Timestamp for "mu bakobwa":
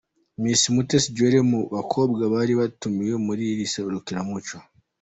1.51-2.23